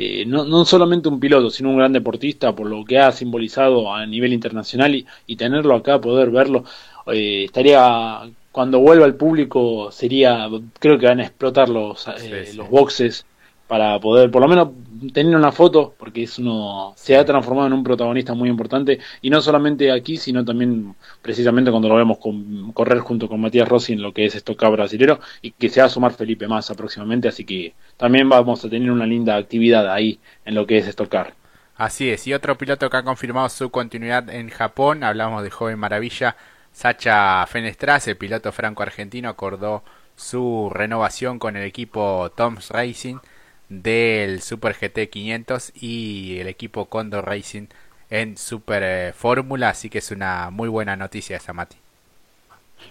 eh, 0.00 0.24
no, 0.26 0.44
no, 0.44 0.64
solamente 0.64 1.08
un 1.08 1.18
piloto, 1.18 1.50
sino 1.50 1.70
un 1.70 1.78
gran 1.78 1.92
deportista, 1.92 2.54
por 2.54 2.68
lo 2.68 2.84
que 2.84 3.00
ha 3.00 3.10
simbolizado 3.10 3.92
a 3.92 4.06
nivel 4.06 4.32
internacional 4.32 4.94
y, 5.26 5.36
tenerlo 5.36 5.74
acá, 5.74 6.00
poder 6.00 6.30
verlo, 6.30 6.62
eh, 7.08 7.44
estaría, 7.46 8.20
cuando 8.52 8.78
vuelva 8.78 9.06
al 9.06 9.16
público, 9.16 9.90
sería, 9.90 10.48
creo 10.78 11.00
que 11.00 11.06
van 11.06 11.18
a 11.18 11.24
explotar 11.24 11.68
los, 11.68 12.06
eh, 12.06 12.52
los 12.54 12.70
boxes 12.70 13.26
para 13.68 14.00
poder 14.00 14.30
por 14.30 14.42
lo 14.42 14.48
menos 14.48 14.68
tener 15.12 15.36
una 15.36 15.52
foto, 15.52 15.94
porque 15.96 16.24
es 16.24 16.38
uno 16.38 16.94
se 16.96 17.16
ha 17.16 17.24
transformado 17.24 17.68
en 17.68 17.74
un 17.74 17.84
protagonista 17.84 18.34
muy 18.34 18.48
importante, 18.48 18.98
y 19.20 19.30
no 19.30 19.40
solamente 19.40 19.92
aquí, 19.92 20.16
sino 20.16 20.44
también 20.44 20.96
precisamente 21.22 21.70
cuando 21.70 21.88
lo 21.88 21.94
vemos 21.94 22.18
con, 22.18 22.72
correr 22.72 22.98
junto 23.00 23.28
con 23.28 23.40
Matías 23.40 23.68
Rossi 23.68 23.92
en 23.92 24.02
lo 24.02 24.12
que 24.12 24.24
es 24.24 24.34
Estocá 24.34 24.68
brasilero, 24.70 25.20
y 25.42 25.52
que 25.52 25.68
se 25.68 25.80
va 25.80 25.86
a 25.86 25.90
sumar 25.90 26.14
Felipe 26.14 26.48
Massa 26.48 26.74
próximamente, 26.74 27.28
así 27.28 27.44
que 27.44 27.74
también 27.96 28.28
vamos 28.28 28.64
a 28.64 28.70
tener 28.70 28.90
una 28.90 29.06
linda 29.06 29.36
actividad 29.36 29.92
ahí 29.92 30.18
en 30.44 30.54
lo 30.54 30.66
que 30.66 30.78
es 30.78 30.88
Estocar. 30.88 31.34
Así 31.76 32.10
es, 32.10 32.26
y 32.26 32.34
otro 32.34 32.56
piloto 32.58 32.90
que 32.90 32.96
ha 32.96 33.04
confirmado 33.04 33.48
su 33.50 33.70
continuidad 33.70 34.30
en 34.30 34.48
Japón, 34.48 35.04
hablamos 35.04 35.44
de 35.44 35.50
joven 35.50 35.78
maravilla, 35.78 36.36
Sacha 36.72 37.46
Fenestras, 37.46 38.08
el 38.08 38.16
piloto 38.16 38.50
franco-argentino, 38.50 39.28
acordó 39.28 39.84
su 40.16 40.70
renovación 40.72 41.38
con 41.38 41.56
el 41.56 41.64
equipo 41.64 42.32
Toms 42.34 42.70
Racing 42.70 43.18
del 43.68 44.40
Super 44.40 44.74
GT 44.74 45.10
500 45.10 45.72
y 45.80 46.38
el 46.38 46.48
equipo 46.48 46.86
Condor 46.86 47.26
Racing 47.26 47.66
en 48.10 48.36
Super 48.36 48.82
eh, 48.84 49.12
Fórmula, 49.12 49.70
así 49.70 49.90
que 49.90 49.98
es 49.98 50.10
una 50.10 50.50
muy 50.50 50.68
buena 50.68 50.96
noticia 50.96 51.36
esa, 51.36 51.52
Mati. 51.52 51.76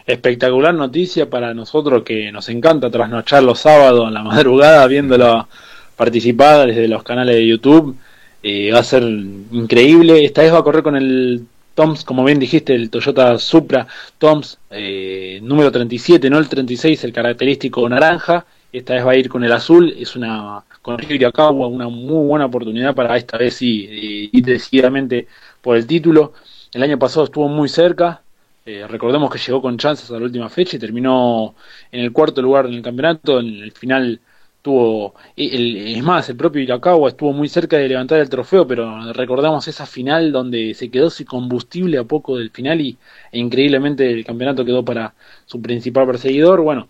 Espectacular 0.06 0.74
noticia 0.74 1.30
para 1.30 1.54
nosotros 1.54 2.04
que 2.04 2.32
nos 2.32 2.50
encanta 2.50 2.92
trasnochar 2.92 3.44
los 3.44 3.60
sábados 3.60 4.08
en 4.08 4.14
la 4.14 4.24
madrugada 4.24 4.86
viéndolo 4.88 5.48
participar 5.96 6.68
desde 6.68 6.88
los 6.88 7.04
canales 7.04 7.36
de 7.36 7.48
YouTube. 7.48 7.98
Eh, 8.44 8.72
va 8.72 8.80
a 8.80 8.84
ser 8.84 9.04
increíble. 9.04 10.24
Esta 10.24 10.44
vez 10.44 10.54
va 10.54 10.60
a 10.60 10.64
correr 10.64 10.84
con 10.84 10.96
el 10.96 11.46
Toms, 11.74 12.04
como 12.04 12.24
bien 12.24 12.40
dijiste, 12.40 12.74
el 12.74 12.90
Toyota 12.90 13.38
Supra 13.40 13.88
Toms 14.18 14.58
eh, 14.72 15.40
número 15.44 15.72
37, 15.72 16.30
no 16.30 16.38
el 16.38 16.50
36, 16.50 17.04
el 17.04 17.14
característico 17.14 17.88
naranja. 17.90 18.46
Esta 18.72 18.94
vez 18.94 19.06
va 19.06 19.12
a 19.12 19.16
ir 19.16 19.30
con 19.30 19.44
el 19.44 19.52
azul. 19.52 19.94
Es 19.98 20.16
una 20.16 20.64
con 20.82 20.98
Rio 20.98 21.32
una 21.68 21.90
muy 21.90 22.28
buena 22.28 22.46
oportunidad 22.46 22.96
para 22.96 23.18
esta 23.18 23.38
vez 23.38 23.56
sí 23.56 24.30
ir 24.32 24.44
decididamente 24.46 25.28
por 25.62 25.78
el 25.78 25.86
título. 25.88 26.34
El 26.74 26.84
año 26.84 27.00
pasado 27.00 27.26
estuvo 27.26 27.48
muy 27.48 27.70
cerca, 27.70 28.22
eh, 28.66 28.86
recordemos 28.86 29.32
que 29.32 29.40
llegó 29.40 29.62
con 29.62 29.78
chances 29.78 30.12
a 30.12 30.20
la 30.20 30.26
última 30.26 30.50
fecha 30.50 30.76
y 30.76 30.80
terminó 30.80 31.56
en 31.90 32.02
el 32.02 32.12
cuarto 32.12 32.42
lugar 32.42 32.66
en 32.66 32.74
el 32.74 32.82
campeonato. 32.82 33.40
En 33.40 33.64
el 33.64 33.72
final 33.72 34.20
tuvo, 34.62 35.16
es 35.36 36.04
más, 36.04 36.30
el 36.30 36.36
propio 36.36 36.62
Irakawa 36.62 37.10
estuvo 37.10 37.32
muy 37.34 37.48
cerca 37.48 37.78
de 37.78 37.88
levantar 37.88 38.20
el 38.20 38.30
trofeo, 38.30 38.68
pero 38.68 39.14
recordamos 39.14 39.68
esa 39.70 39.86
final 39.86 40.32
donde 40.34 40.74
se 40.74 40.92
quedó 40.92 41.10
sin 41.10 41.26
combustible 41.28 41.98
a 41.98 42.04
poco 42.04 42.38
del 42.38 42.52
final 42.52 42.82
y 42.82 42.98
e 43.32 43.40
increíblemente 43.40 44.12
el 44.12 44.26
campeonato 44.26 44.66
quedó 44.66 44.84
para 44.84 45.14
su 45.46 45.62
principal 45.62 46.06
perseguidor. 46.06 46.62
Bueno, 46.62 46.90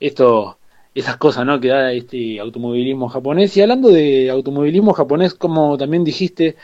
esto 0.00 0.58
esas 0.94 1.16
cosas 1.16 1.44
¿no? 1.44 1.60
que 1.60 1.68
da 1.68 1.92
este 1.92 2.38
automovilismo 2.40 3.08
japonés. 3.08 3.56
Y 3.56 3.62
hablando 3.62 3.88
de 3.88 4.30
automovilismo 4.30 4.92
japonés, 4.92 5.34
como 5.34 5.76
también 5.76 6.04
dijiste, 6.04 6.56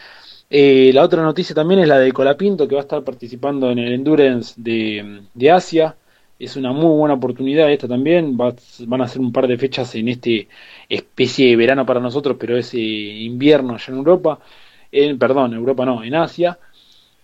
eh, 0.48 0.90
la 0.94 1.04
otra 1.04 1.22
noticia 1.22 1.54
también 1.54 1.80
es 1.80 1.88
la 1.88 1.98
de 1.98 2.12
Colapinto, 2.12 2.68
que 2.68 2.74
va 2.74 2.80
a 2.80 2.84
estar 2.84 3.02
participando 3.04 3.70
en 3.70 3.78
el 3.78 3.92
Endurance 3.92 4.54
de, 4.56 5.22
de 5.34 5.50
Asia. 5.50 5.96
Es 6.38 6.56
una 6.56 6.72
muy 6.72 6.96
buena 6.96 7.14
oportunidad 7.14 7.70
esta 7.70 7.88
también. 7.88 8.36
Van 8.36 9.00
a 9.02 9.08
ser 9.08 9.20
un 9.20 9.32
par 9.32 9.46
de 9.46 9.58
fechas 9.58 9.94
en 9.94 10.08
este 10.08 10.48
especie 10.88 11.48
de 11.50 11.56
verano 11.56 11.84
para 11.84 12.00
nosotros, 12.00 12.36
pero 12.38 12.56
es 12.56 12.72
eh, 12.74 12.78
invierno 12.78 13.74
allá 13.74 13.92
en 13.92 13.98
Europa. 13.98 14.38
En, 14.92 15.18
perdón, 15.18 15.54
Europa 15.54 15.84
no, 15.84 16.02
en 16.04 16.14
Asia. 16.14 16.58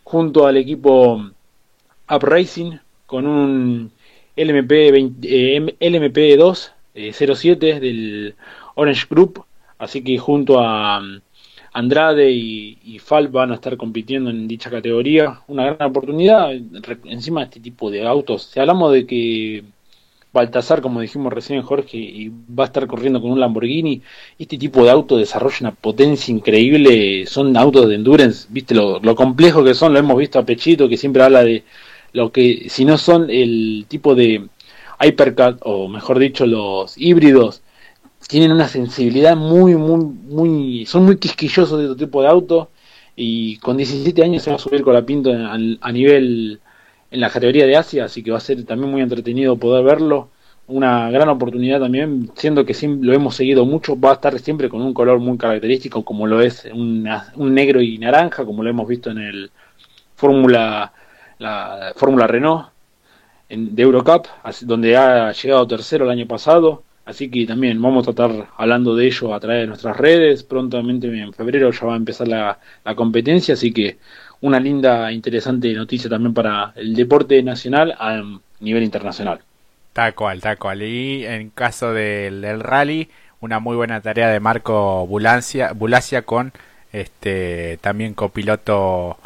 Junto 0.04 0.46
al 0.46 0.56
equipo 0.56 1.14
Up 2.08 2.22
Racing 2.22 2.78
con 3.06 3.26
un 3.26 3.90
LMP 4.36 4.72
eh, 5.22 5.76
LMP2 5.80 6.75
eh, 6.96 7.12
07 7.12 7.70
es 7.70 7.80
del 7.80 8.34
Orange 8.74 9.06
Group, 9.08 9.44
así 9.78 10.02
que 10.02 10.16
junto 10.18 10.58
a 10.60 11.00
mm, 11.00 11.20
Andrade 11.74 12.30
y, 12.30 12.78
y, 12.84 12.98
Fal 12.98 13.28
van 13.28 13.52
a 13.52 13.56
estar 13.56 13.76
compitiendo 13.76 14.30
en 14.30 14.48
dicha 14.48 14.70
categoría. 14.70 15.40
Una 15.46 15.72
gran 15.72 15.90
oportunidad, 15.90 16.52
encima 17.04 17.40
de 17.40 17.44
este 17.44 17.60
tipo 17.60 17.90
de 17.90 18.06
autos. 18.06 18.44
Si 18.52 18.60
hablamos 18.60 18.92
de 18.92 19.06
que 19.06 19.64
Baltasar, 20.32 20.80
como 20.80 21.00
dijimos 21.00 21.32
recién 21.32 21.62
Jorge, 21.62 21.98
y 21.98 22.28
va 22.28 22.64
a 22.64 22.66
estar 22.66 22.86
corriendo 22.86 23.20
con 23.20 23.30
un 23.30 23.40
Lamborghini, 23.40 24.02
este 24.38 24.58
tipo 24.58 24.84
de 24.84 24.90
auto 24.90 25.16
desarrolla 25.18 25.56
una 25.60 25.70
potencia 25.72 26.32
increíble, 26.32 27.26
son 27.26 27.56
autos 27.56 27.88
de 27.88 27.94
endurance, 27.94 28.46
viste 28.50 28.74
lo, 28.74 29.00
lo 29.00 29.14
complejo 29.14 29.64
que 29.64 29.74
son, 29.74 29.92
lo 29.92 29.98
hemos 29.98 30.18
visto 30.18 30.38
a 30.38 30.44
Pechito, 30.44 30.88
que 30.88 30.96
siempre 30.96 31.22
habla 31.22 31.44
de 31.44 31.64
lo 32.12 32.32
que, 32.32 32.66
si 32.68 32.84
no 32.84 32.98
son 32.98 33.30
el 33.30 33.86
tipo 33.88 34.14
de 34.14 34.46
Hypercat, 35.00 35.58
o 35.62 35.88
mejor 35.88 36.18
dicho, 36.18 36.46
los 36.46 36.96
híbridos, 36.98 37.62
tienen 38.28 38.52
una 38.52 38.68
sensibilidad 38.68 39.36
muy, 39.36 39.76
muy, 39.76 40.04
muy, 40.04 40.86
son 40.86 41.04
muy 41.04 41.18
quisquillosos 41.18 41.78
de 41.78 41.84
este 41.86 42.06
tipo 42.06 42.22
de 42.22 42.28
autos 42.28 42.68
y 43.14 43.58
con 43.58 43.76
17 43.76 44.22
años 44.22 44.42
se 44.42 44.50
va 44.50 44.56
a 44.56 44.58
subir 44.58 44.82
con 44.82 44.94
la 44.94 45.04
pinto 45.06 45.30
a, 45.32 45.92
nivel 45.92 46.60
en 47.10 47.20
la 47.20 47.30
categoría 47.30 47.66
de 47.66 47.76
Asia, 47.76 48.06
así 48.06 48.22
que 48.22 48.30
va 48.30 48.38
a 48.38 48.40
ser 48.40 48.64
también 48.64 48.90
muy 48.90 49.00
entretenido 49.02 49.56
poder 49.56 49.84
verlo. 49.84 50.30
Una 50.68 51.10
gran 51.10 51.28
oportunidad 51.28 51.80
también, 51.80 52.30
siendo 52.34 52.64
que 52.64 52.74
lo 53.00 53.14
hemos 53.14 53.36
seguido 53.36 53.64
mucho, 53.64 53.98
va 53.98 54.10
a 54.10 54.14
estar 54.14 54.36
siempre 54.40 54.68
con 54.68 54.82
un 54.82 54.92
color 54.92 55.20
muy 55.20 55.38
característico, 55.38 56.04
como 56.04 56.26
lo 56.26 56.40
es 56.40 56.64
un, 56.72 57.08
un 57.36 57.54
negro 57.54 57.80
y 57.80 57.98
naranja, 57.98 58.44
como 58.44 58.64
lo 58.64 58.70
hemos 58.70 58.88
visto 58.88 59.10
en 59.10 59.18
el 59.18 59.50
Fórmula 60.16 60.92
la 61.38 61.92
Fórmula 61.96 62.26
Renault 62.26 62.68
de 63.48 63.82
Eurocup, 63.82 64.26
donde 64.62 64.96
ha 64.96 65.32
llegado 65.32 65.66
tercero 65.66 66.04
el 66.04 66.10
año 66.10 66.26
pasado. 66.26 66.82
Así 67.04 67.30
que 67.30 67.46
también 67.46 67.80
vamos 67.80 68.08
a 68.08 68.10
estar 68.10 68.48
hablando 68.56 68.96
de 68.96 69.06
ello 69.06 69.32
a 69.32 69.38
través 69.38 69.62
de 69.62 69.66
nuestras 69.68 69.96
redes. 69.96 70.42
Prontamente 70.42 71.06
en 71.06 71.32
febrero 71.32 71.70
ya 71.70 71.86
va 71.86 71.94
a 71.94 71.96
empezar 71.96 72.26
la, 72.26 72.58
competencia, 72.96 73.54
así 73.54 73.72
que 73.72 73.98
una 74.40 74.58
linda, 74.58 75.12
interesante 75.12 75.72
noticia 75.72 76.10
también 76.10 76.34
para 76.34 76.72
el 76.74 76.94
deporte 76.94 77.40
nacional 77.42 77.94
a 77.98 78.22
nivel 78.60 78.82
internacional. 78.82 79.40
Tal 79.92 80.14
cual, 80.14 80.40
tal 80.40 80.58
cual. 80.58 80.82
Y 80.82 81.24
en 81.24 81.50
caso 81.50 81.92
del, 81.92 82.42
del 82.42 82.60
rally, 82.60 83.08
una 83.40 83.60
muy 83.60 83.76
buena 83.76 84.00
tarea 84.00 84.28
de 84.28 84.40
Marco 84.40 85.06
Bulancia, 85.06 85.72
Bulacia 85.72 86.22
con 86.22 86.52
este 86.92 87.78
también 87.80 88.14
copiloto 88.14 89.18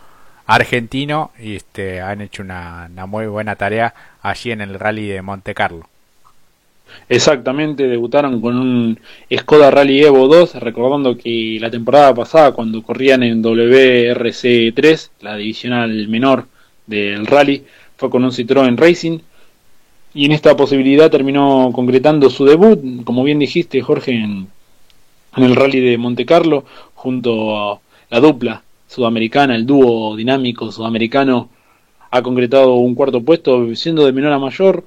argentino 0.51 1.31
y 1.41 1.55
este, 1.55 2.01
han 2.01 2.21
hecho 2.21 2.43
una, 2.43 2.91
muy 3.07 3.27
buena 3.27 3.55
tarea 3.55 3.95
allí 4.21 4.51
en 4.51 4.61
el 4.61 4.75
rally 4.81 5.07
de 5.07 5.23
Monte 5.23 5.55
Carlo. 5.55 5.87
Exactamente, 7.09 7.87
debutaron 7.87 8.41
con 8.41 8.59
un 8.59 8.99
Skoda 9.33 9.71
Rally 9.71 10.03
Evo 10.03 10.27
2, 10.27 10.57
recordando 10.57 11.17
que 11.17 11.59
la 11.61 11.71
temporada 11.71 12.13
pasada 12.13 12.51
cuando 12.51 12.83
corrían 12.83 13.23
en 13.23 13.41
WRC3, 13.45 15.11
la 15.21 15.37
divisional 15.37 16.09
menor 16.09 16.47
del 16.85 17.27
rally, 17.27 17.65
fue 17.97 18.11
con 18.11 18.25
un 18.25 18.33
Citroën 18.33 18.77
Racing 18.77 19.21
y 20.15 20.25
en 20.25 20.33
esta 20.33 20.57
posibilidad 20.57 21.13
terminó 21.13 21.71
concretando 21.73 22.29
su 22.29 22.45
debut, 22.45 23.05
como 23.05 23.23
bien 23.23 23.39
dijiste 23.39 23.81
Jorge, 23.83 24.11
en, 24.11 24.49
en 25.37 25.45
el 25.45 25.55
rally 25.55 25.79
de 25.79 25.97
Monte 25.97 26.27
Carlo 26.27 26.65
junto 26.95 27.57
a 27.57 27.81
la 28.11 28.19
dupla 28.19 28.65
sudamericana, 28.91 29.55
el 29.55 29.67
dúo 29.67 30.17
dinámico 30.17 30.73
sudamericano 30.73 31.49
ha 32.11 32.23
concretado 32.23 32.75
un 32.75 32.97
cuarto 32.97 33.23
puesto 33.23 33.75
siendo 33.77 34.05
de 34.05 34.13
menor 34.13 34.33
a 34.33 34.39
mayor. 34.39 34.85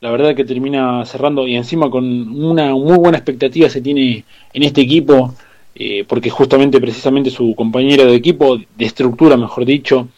La 0.00 0.10
verdad 0.10 0.36
que 0.36 0.44
termina 0.44 1.04
cerrando 1.06 1.48
y 1.48 1.56
encima 1.56 1.90
con 1.90 2.04
una 2.04 2.74
muy 2.74 2.98
buena 2.98 3.18
expectativa 3.18 3.68
se 3.70 3.80
tiene 3.80 4.24
en 4.52 4.62
este 4.62 4.82
equipo, 4.82 5.34
eh, 5.74 6.04
porque 6.06 6.30
justamente 6.30 6.80
precisamente 6.80 7.30
su 7.30 7.54
compañero 7.56 8.04
de 8.04 8.14
equipo, 8.14 8.58
de 8.58 8.84
estructura 8.84 9.36
mejor 9.36 9.64
dicho, 9.64 10.08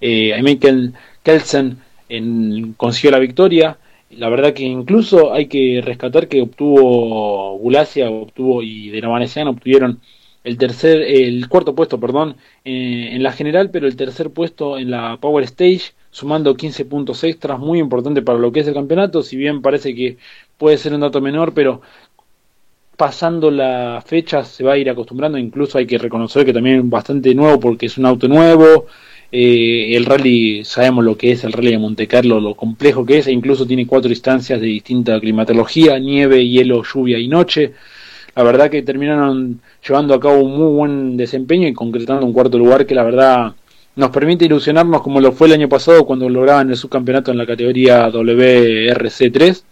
eh, 0.00 0.40
Michael 0.42 0.94
Kelsen, 1.22 1.78
en, 2.08 2.72
consiguió 2.78 3.10
la 3.10 3.18
victoria. 3.18 3.78
La 4.10 4.30
verdad 4.30 4.54
que 4.54 4.64
incluso 4.64 5.32
hay 5.32 5.46
que 5.46 5.82
rescatar 5.84 6.28
que 6.28 6.42
obtuvo 6.42 7.58
Gulacia, 7.58 8.10
obtuvo 8.10 8.62
y 8.62 8.88
de 8.88 9.00
la 9.02 9.08
Vanessiana 9.08 9.50
obtuvieron 9.50 10.00
el 10.44 10.56
tercer, 10.56 11.02
el 11.02 11.48
cuarto 11.48 11.74
puesto, 11.74 12.00
perdón, 12.00 12.36
eh, 12.64 13.10
en 13.12 13.22
la 13.22 13.32
general, 13.32 13.70
pero 13.70 13.86
el 13.86 13.96
tercer 13.96 14.30
puesto 14.30 14.78
en 14.78 14.90
la 14.90 15.18
Power 15.18 15.44
Stage, 15.44 15.92
sumando 16.10 16.56
15 16.56 16.84
puntos 16.86 17.22
extras, 17.24 17.58
muy 17.58 17.78
importante 17.78 18.22
para 18.22 18.38
lo 18.38 18.50
que 18.52 18.60
es 18.60 18.66
el 18.66 18.74
campeonato, 18.74 19.22
si 19.22 19.36
bien 19.36 19.62
parece 19.62 19.94
que 19.94 20.16
puede 20.58 20.78
ser 20.78 20.94
un 20.94 21.00
dato 21.00 21.20
menor, 21.20 21.52
pero 21.54 21.82
pasando 22.96 23.50
la 23.50 24.02
fecha 24.04 24.44
se 24.44 24.62
va 24.64 24.72
a 24.74 24.78
ir 24.78 24.90
acostumbrando, 24.90 25.38
incluso 25.38 25.78
hay 25.78 25.86
que 25.86 25.98
reconocer 25.98 26.44
que 26.44 26.52
también 26.52 26.80
es 26.80 26.90
bastante 26.90 27.34
nuevo 27.34 27.58
porque 27.58 27.86
es 27.86 27.96
un 27.96 28.06
auto 28.06 28.28
nuevo, 28.28 28.86
eh, 29.32 29.96
el 29.96 30.04
rally, 30.06 30.64
sabemos 30.64 31.04
lo 31.04 31.16
que 31.16 31.32
es 31.32 31.44
el 31.44 31.52
rally 31.52 31.70
de 31.70 31.78
Monte 31.78 32.06
Carlo, 32.08 32.40
lo 32.40 32.54
complejo 32.54 33.06
que 33.06 33.18
es, 33.18 33.26
e 33.26 33.32
incluso 33.32 33.66
tiene 33.66 33.86
cuatro 33.86 34.10
instancias 34.10 34.60
de 34.60 34.66
distinta 34.66 35.20
climatología, 35.20 35.98
nieve, 35.98 36.46
hielo, 36.46 36.82
lluvia 36.82 37.18
y 37.18 37.28
noche, 37.28 37.72
la 38.34 38.42
verdad 38.42 38.70
que 38.70 38.82
terminaron 38.82 39.60
llevando 39.86 40.14
a 40.14 40.20
cabo 40.20 40.40
un 40.40 40.56
muy 40.56 40.72
buen 40.72 41.16
desempeño 41.16 41.66
y 41.68 41.74
concretando 41.74 42.24
un 42.24 42.32
cuarto 42.32 42.58
lugar 42.58 42.86
que 42.86 42.94
la 42.94 43.02
verdad 43.02 43.54
nos 43.96 44.10
permite 44.10 44.44
ilusionarnos 44.44 45.02
como 45.02 45.20
lo 45.20 45.32
fue 45.32 45.48
el 45.48 45.54
año 45.54 45.68
pasado 45.68 46.06
cuando 46.06 46.28
lograban 46.28 46.70
el 46.70 46.76
subcampeonato 46.76 47.30
en 47.30 47.38
la 47.38 47.46
categoría 47.46 48.08
WRC3, 48.08 49.62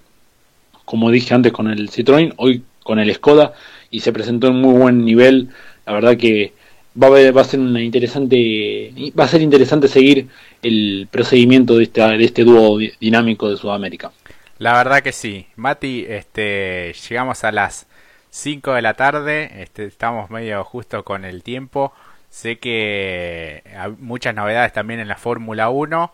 como 0.84 1.10
dije 1.10 1.34
antes 1.34 1.52
con 1.52 1.70
el 1.70 1.90
Citroën, 1.90 2.34
hoy 2.36 2.62
con 2.82 2.98
el 2.98 3.14
Skoda, 3.14 3.52
y 3.90 4.00
se 4.00 4.12
presentó 4.12 4.48
en 4.48 4.56
muy 4.56 4.78
buen 4.78 5.04
nivel. 5.04 5.48
La 5.86 5.92
verdad 5.92 6.16
que 6.16 6.52
va 7.00 7.06
a, 7.06 7.32
va 7.32 7.40
a 7.40 7.44
ser 7.44 7.60
una 7.60 7.82
interesante 7.82 8.92
va 9.18 9.24
a 9.24 9.28
ser 9.28 9.42
interesante 9.42 9.88
seguir 9.88 10.26
el 10.62 11.08
procedimiento 11.10 11.76
de, 11.76 11.84
esta, 11.84 12.08
de 12.10 12.24
este 12.24 12.44
dúo 12.44 12.78
dinámico 13.00 13.48
de 13.48 13.56
Sudamérica. 13.56 14.10
La 14.58 14.72
verdad 14.74 15.02
que 15.02 15.12
sí. 15.12 15.46
Mati, 15.56 16.04
este, 16.08 16.92
llegamos 17.08 17.44
a 17.44 17.52
las 17.52 17.86
5 18.30 18.74
de 18.74 18.82
la 18.82 18.94
tarde, 18.94 19.62
este, 19.62 19.86
estamos 19.86 20.30
medio 20.30 20.62
justo 20.64 21.04
con 21.04 21.24
el 21.24 21.42
tiempo. 21.42 21.92
Sé 22.30 22.58
que 22.58 23.62
hay 23.76 23.90
muchas 23.98 24.34
novedades 24.34 24.72
también 24.72 25.00
en 25.00 25.08
la 25.08 25.16
Fórmula 25.16 25.70
1, 25.70 26.12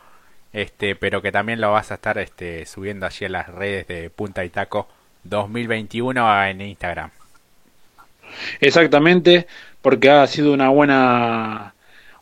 este, 0.52 0.94
pero 0.96 1.22
que 1.22 1.32
también 1.32 1.60
lo 1.60 1.72
vas 1.72 1.90
a 1.90 1.94
estar 1.94 2.18
este, 2.18 2.66
subiendo 2.66 3.06
allí 3.06 3.26
en 3.26 3.32
las 3.32 3.48
redes 3.48 3.86
de 3.88 4.10
Punta 4.10 4.44
y 4.44 4.50
Taco 4.50 4.88
2021 5.24 6.44
en 6.46 6.60
Instagram. 6.60 7.10
Exactamente, 8.60 9.46
porque 9.82 10.10
ha 10.10 10.26
sido 10.26 10.52
una 10.52 10.68
buena 10.70 11.74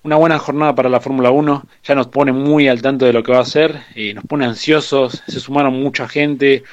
una 0.04 0.16
buena 0.16 0.38
jornada 0.38 0.74
para 0.74 0.88
la 0.88 1.00
Fórmula 1.00 1.30
1, 1.30 1.64
ya 1.84 1.94
nos 1.94 2.08
pone 2.08 2.32
muy 2.32 2.66
al 2.68 2.82
tanto 2.82 3.04
de 3.04 3.12
lo 3.12 3.22
que 3.22 3.32
va 3.32 3.40
a 3.40 3.44
ser, 3.44 3.82
eh, 3.94 4.12
nos 4.14 4.24
pone 4.24 4.44
ansiosos, 4.44 5.22
se 5.28 5.38
sumaron 5.38 5.74
mucha 5.74 6.08
gente, 6.08 6.64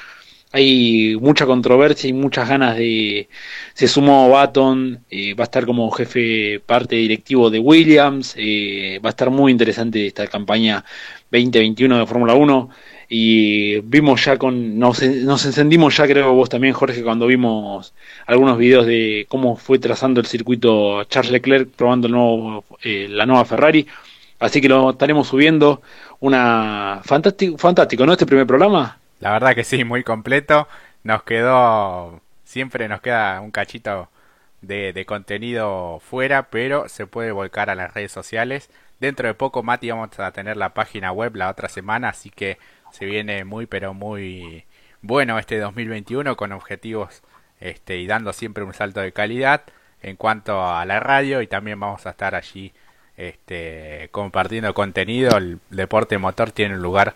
hay 0.52 1.16
mucha 1.20 1.46
controversia 1.46 2.08
y 2.08 2.12
muchas 2.12 2.48
ganas 2.48 2.76
de... 2.76 3.28
Se 3.74 3.86
sumó 3.86 4.28
Baton, 4.30 5.04
eh, 5.10 5.34
va 5.34 5.44
a 5.44 5.46
estar 5.46 5.64
como 5.64 5.90
jefe 5.92 6.60
parte 6.66 6.96
directivo 6.96 7.50
de 7.50 7.60
Williams, 7.60 8.34
eh, 8.36 9.00
va 9.04 9.10
a 9.10 9.10
estar 9.10 9.30
muy 9.30 9.52
interesante 9.52 10.06
esta 10.06 10.26
campaña 10.26 10.84
2021 11.30 11.98
de 11.98 12.06
Fórmula 12.06 12.34
1 12.34 12.70
y 13.08 13.80
vimos 13.80 14.24
ya 14.24 14.38
con... 14.38 14.78
Nos, 14.78 15.02
nos 15.02 15.44
encendimos 15.46 15.96
ya 15.96 16.06
creo 16.06 16.34
vos 16.34 16.48
también 16.48 16.74
Jorge 16.74 17.02
cuando 17.02 17.26
vimos 17.26 17.94
algunos 18.26 18.58
videos 18.58 18.86
de 18.86 19.26
cómo 19.28 19.56
fue 19.56 19.78
trazando 19.78 20.20
el 20.20 20.26
circuito 20.26 21.04
Charles 21.04 21.32
Leclerc 21.32 21.70
probando 21.70 22.08
el 22.08 22.12
nuevo, 22.12 22.64
eh, 22.82 23.06
la 23.08 23.26
nueva 23.26 23.44
Ferrari. 23.44 23.86
Así 24.40 24.60
que 24.60 24.68
lo 24.68 24.90
estaremos 24.90 25.28
subiendo. 25.28 25.82
Una 26.20 27.00
fantástico, 27.04 27.56
fantástico, 27.58 28.04
¿no? 28.06 28.12
Este 28.12 28.26
primer 28.26 28.46
programa. 28.46 28.99
La 29.20 29.32
verdad 29.32 29.54
que 29.54 29.64
sí, 29.64 29.84
muy 29.84 30.02
completo. 30.02 30.66
Nos 31.04 31.22
quedó, 31.22 32.20
siempre 32.44 32.88
nos 32.88 33.00
queda 33.00 33.40
un 33.40 33.50
cachito 33.50 34.10
de, 34.62 34.92
de, 34.92 35.06
contenido 35.06 36.00
fuera, 36.00 36.50
pero 36.50 36.88
se 36.88 37.06
puede 37.06 37.32
volcar 37.32 37.70
a 37.70 37.74
las 37.74 37.94
redes 37.94 38.12
sociales. 38.12 38.70
Dentro 38.98 39.28
de 39.28 39.34
poco, 39.34 39.62
Mati, 39.62 39.90
vamos 39.90 40.18
a 40.18 40.32
tener 40.32 40.56
la 40.56 40.74
página 40.74 41.12
web 41.12 41.36
la 41.36 41.50
otra 41.50 41.68
semana, 41.68 42.10
así 42.10 42.30
que 42.30 42.58
se 42.92 43.06
viene 43.06 43.44
muy, 43.44 43.66
pero 43.66 43.94
muy 43.94 44.64
bueno 45.02 45.38
este 45.38 45.58
2021 45.58 46.36
con 46.36 46.52
objetivos 46.52 47.22
este, 47.60 47.98
y 47.98 48.06
dando 48.06 48.32
siempre 48.32 48.64
un 48.64 48.74
salto 48.74 49.00
de 49.00 49.12
calidad 49.12 49.62
en 50.02 50.16
cuanto 50.16 50.66
a 50.66 50.84
la 50.84 51.00
radio 51.00 51.42
y 51.42 51.46
también 51.46 51.80
vamos 51.80 52.06
a 52.06 52.10
estar 52.10 52.34
allí 52.34 52.72
este, 53.16 54.08
compartiendo 54.12 54.72
contenido. 54.74 55.36
El 55.36 55.60
deporte 55.70 56.18
motor 56.18 56.52
tiene 56.52 56.74
un 56.74 56.82
lugar 56.82 57.14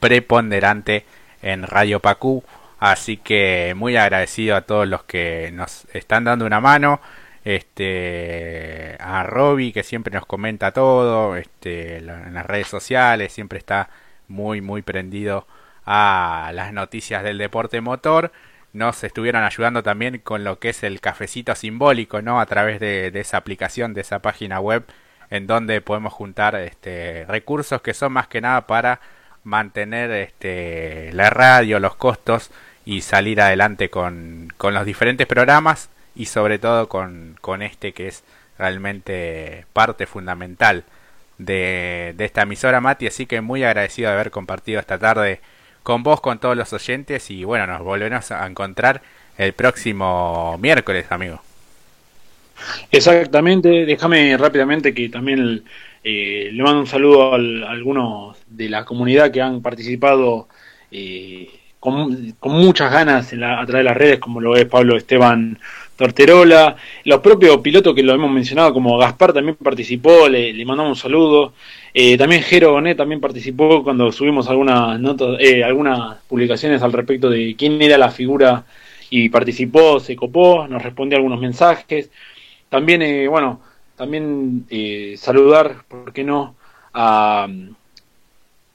preponderante 0.00 1.04
en 1.44 1.62
Radio 1.62 2.00
Pacú. 2.00 2.42
Así 2.80 3.18
que 3.18 3.74
muy 3.76 3.96
agradecido 3.96 4.56
a 4.56 4.62
todos 4.62 4.88
los 4.88 5.04
que 5.04 5.50
nos 5.52 5.86
están 5.94 6.24
dando 6.24 6.46
una 6.46 6.60
mano. 6.60 7.00
Este, 7.44 8.96
a 8.98 9.22
Robbie 9.24 9.72
que 9.72 9.82
siempre 9.82 10.14
nos 10.14 10.26
comenta 10.26 10.72
todo, 10.72 11.36
este, 11.36 11.98
en 11.98 12.34
las 12.34 12.46
redes 12.46 12.68
sociales, 12.68 13.32
siempre 13.32 13.58
está 13.58 13.90
muy, 14.28 14.62
muy 14.62 14.80
prendido 14.80 15.46
a 15.84 16.50
las 16.54 16.72
noticias 16.72 17.22
del 17.22 17.38
deporte 17.38 17.80
motor. 17.82 18.32
Nos 18.72 19.04
estuvieron 19.04 19.44
ayudando 19.44 19.82
también 19.82 20.18
con 20.18 20.42
lo 20.42 20.58
que 20.58 20.70
es 20.70 20.82
el 20.82 21.00
cafecito 21.00 21.54
simbólico, 21.54 22.22
¿no? 22.22 22.40
A 22.40 22.46
través 22.46 22.80
de, 22.80 23.10
de 23.10 23.20
esa 23.20 23.36
aplicación, 23.36 23.94
de 23.94 24.00
esa 24.00 24.20
página 24.20 24.58
web, 24.60 24.84
en 25.30 25.46
donde 25.46 25.80
podemos 25.82 26.12
juntar 26.12 26.54
este, 26.56 27.26
recursos 27.28 27.82
que 27.82 27.94
son 27.94 28.12
más 28.14 28.28
que 28.28 28.40
nada 28.40 28.66
para 28.66 29.00
mantener 29.44 30.10
este, 30.10 31.10
la 31.12 31.30
radio, 31.30 31.78
los 31.80 31.96
costos 31.96 32.50
y 32.84 33.02
salir 33.02 33.40
adelante 33.40 33.90
con, 33.90 34.52
con 34.56 34.74
los 34.74 34.84
diferentes 34.84 35.26
programas 35.26 35.90
y 36.14 36.26
sobre 36.26 36.58
todo 36.58 36.88
con, 36.88 37.36
con, 37.40 37.62
este 37.62 37.92
que 37.92 38.08
es 38.08 38.24
realmente 38.58 39.66
parte 39.72 40.06
fundamental 40.06 40.84
de, 41.38 42.14
de, 42.16 42.24
esta 42.24 42.42
emisora 42.42 42.80
Mati, 42.80 43.06
así 43.06 43.26
que 43.26 43.40
muy 43.40 43.64
agradecido 43.64 44.08
de 44.08 44.14
haber 44.14 44.30
compartido 44.30 44.80
esta 44.80 44.98
tarde 44.98 45.40
con 45.82 46.02
vos, 46.02 46.20
con 46.20 46.38
todos 46.38 46.56
los 46.56 46.72
oyentes. 46.72 47.30
Y 47.30 47.44
bueno, 47.44 47.66
nos 47.68 47.82
volveremos 47.82 48.32
a 48.32 48.44
encontrar 48.46 49.02
el 49.38 49.52
próximo 49.52 50.58
miércoles, 50.58 51.06
amigo. 51.10 51.40
Exactamente, 52.90 53.84
déjame 53.84 54.36
rápidamente 54.36 54.94
que 54.94 55.08
también 55.08 55.64
eh, 56.06 56.50
le 56.52 56.62
mando 56.62 56.80
un 56.80 56.86
saludo 56.86 57.32
a, 57.32 57.36
algunos 57.36 58.36
de 58.46 58.68
la 58.68 58.84
comunidad 58.84 59.30
que 59.30 59.40
han 59.40 59.62
participado 59.62 60.48
eh, 60.90 61.48
con, 61.80 62.34
muchas 62.42 62.92
ganas 62.92 63.32
en 63.32 63.40
la, 63.40 63.58
a 63.58 63.64
través 63.64 63.80
de 63.80 63.88
las 63.90 63.96
redes, 63.96 64.18
como 64.18 64.38
lo 64.38 64.54
es 64.54 64.66
Pablo 64.66 64.96
Esteban 64.96 65.58
Torterola, 65.96 66.76
los 67.04 67.20
propios 67.20 67.56
pilotos 67.58 67.94
que 67.94 68.02
lo 68.02 68.12
hemos 68.12 68.30
mencionado, 68.30 68.74
como 68.74 68.98
Gaspar 68.98 69.32
también 69.32 69.56
participó, 69.56 70.28
le, 70.28 70.52
le 70.52 70.64
mandamos 70.66 70.98
un 70.98 71.02
saludo. 71.02 71.54
Eh, 71.94 72.18
también 72.18 72.42
Jero 72.42 72.72
Bonet 72.72 72.98
también 72.98 73.20
participó 73.20 73.82
cuando 73.82 74.12
subimos 74.12 74.48
algunas 74.48 75.00
notas, 75.00 75.38
algunas 75.64 76.18
publicaciones 76.28 76.82
al 76.82 76.92
respecto 76.92 77.30
de 77.30 77.54
quién 77.56 77.80
era 77.80 77.96
la 77.96 78.10
figura 78.10 78.64
y 79.08 79.30
participó, 79.30 80.00
se 80.00 80.16
copó, 80.16 80.66
nos 80.68 80.82
respondió 80.82 81.16
algunos 81.16 81.40
mensajes. 81.40 82.10
También, 82.68 83.30
bueno, 83.30 83.60
también 83.96 84.66
eh, 84.70 85.14
saludar, 85.18 85.84
¿por 85.88 86.12
qué 86.12 86.24
no?, 86.24 86.54
a, 86.92 87.48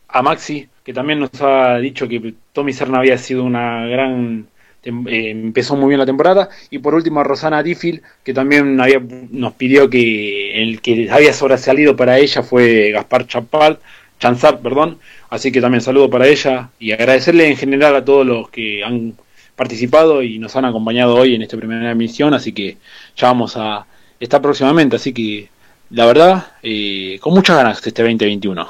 a 0.08 0.21
Maxi, 0.21 0.67
que 0.84 0.93
también 0.93 1.19
nos 1.19 1.29
ha 1.41 1.77
dicho 1.77 2.08
que 2.08 2.34
Tommy 2.53 2.73
Serna 2.73 2.99
había 2.99 3.17
sido 3.17 3.43
una 3.43 3.86
gran 3.86 4.47
eh, 4.84 5.32
empezó 5.32 5.75
muy 5.75 5.89
bien 5.89 5.99
la 5.99 6.05
temporada. 6.05 6.49
Y 6.69 6.79
por 6.79 6.95
último 6.95 7.19
a 7.19 7.23
Rosana 7.23 7.63
Diffil 7.63 8.01
que 8.23 8.34
también 8.34 8.79
había, 8.79 9.01
nos 9.32 9.53
pidió 9.53 9.89
que 9.89 10.62
el 10.62 10.82
que 10.82 11.10
había 11.12 11.34
sobresalido 11.34 11.95
para 11.95 12.17
ella 12.17 12.43
fue 12.43 12.91
Gaspar 12.91 13.27
Chapal, 13.27 13.79
Chanzar, 14.19 14.60
perdón, 14.60 14.99
así 15.29 15.51
que 15.51 15.62
también 15.62 15.82
saludo 15.82 16.10
para 16.10 16.27
ella 16.27 16.69
y 16.79 16.91
agradecerle 16.91 17.47
en 17.47 17.58
general 17.58 17.95
a 17.95 18.03
todos 18.03 18.25
los 18.25 18.49
que 18.49 18.84
han 18.84 19.13
participado 19.55 20.21
y 20.23 20.39
nos 20.39 20.55
han 20.55 20.65
acompañado 20.65 21.15
hoy 21.15 21.36
en 21.36 21.41
esta 21.41 21.58
primera 21.58 21.91
emisión, 21.91 22.34
así 22.34 22.51
que 22.51 22.77
ya 23.15 23.27
vamos 23.27 23.55
a 23.58 23.86
está 24.19 24.41
próximamente, 24.41 24.95
así 24.95 25.13
que 25.13 25.49
la 25.89 26.05
verdad, 26.05 26.47
eh, 26.62 27.17
con 27.21 27.34
muchas 27.34 27.58
ganas 27.58 27.86
este 27.86 28.03
2021. 28.03 28.69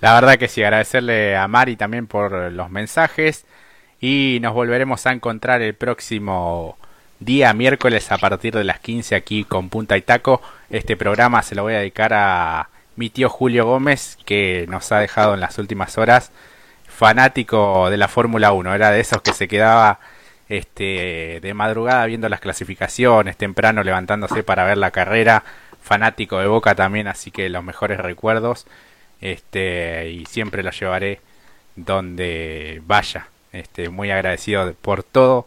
La 0.00 0.14
verdad 0.14 0.36
que 0.36 0.48
sí, 0.48 0.62
agradecerle 0.62 1.36
a 1.36 1.48
Mari 1.48 1.76
también 1.76 2.06
por 2.06 2.52
los 2.52 2.70
mensajes 2.70 3.46
y 4.00 4.38
nos 4.42 4.52
volveremos 4.52 5.06
a 5.06 5.12
encontrar 5.12 5.62
el 5.62 5.74
próximo 5.74 6.76
día 7.20 7.54
miércoles 7.54 8.12
a 8.12 8.18
partir 8.18 8.54
de 8.54 8.64
las 8.64 8.80
15 8.80 9.14
aquí 9.14 9.44
con 9.44 9.68
Punta 9.68 9.96
y 9.96 10.02
Taco. 10.02 10.42
Este 10.70 10.96
programa 10.96 11.42
se 11.42 11.54
lo 11.54 11.62
voy 11.62 11.74
a 11.74 11.78
dedicar 11.78 12.12
a 12.12 12.68
mi 12.96 13.10
tío 13.10 13.28
Julio 13.28 13.64
Gómez 13.64 14.18
que 14.24 14.66
nos 14.68 14.90
ha 14.92 14.98
dejado 14.98 15.34
en 15.34 15.40
las 15.40 15.58
últimas 15.58 15.96
horas 15.98 16.30
fanático 16.86 17.90
de 17.90 17.96
la 17.96 18.08
Fórmula 18.08 18.52
1, 18.52 18.74
era 18.74 18.90
de 18.90 19.00
esos 19.00 19.20
que 19.20 19.32
se 19.32 19.48
quedaba 19.48 20.00
este, 20.48 21.40
de 21.40 21.54
madrugada 21.54 22.06
viendo 22.06 22.28
las 22.28 22.40
clasificaciones, 22.40 23.36
temprano 23.36 23.82
levantándose 23.82 24.42
para 24.42 24.64
ver 24.64 24.78
la 24.78 24.90
carrera, 24.90 25.44
fanático 25.82 26.38
de 26.38 26.46
Boca 26.46 26.74
también, 26.74 27.06
así 27.06 27.30
que 27.30 27.48
los 27.48 27.62
mejores 27.62 27.98
recuerdos, 27.98 28.66
este, 29.20 30.10
y 30.10 30.26
siempre 30.26 30.62
lo 30.62 30.70
llevaré 30.70 31.20
donde 31.76 32.82
vaya, 32.86 33.28
este, 33.52 33.88
muy 33.88 34.10
agradecido 34.10 34.72
por 34.74 35.02
todo 35.02 35.46